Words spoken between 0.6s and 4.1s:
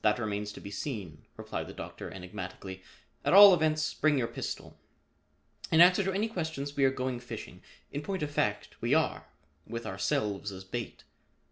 be seen," replied the Doctor enigmatically. "At all events,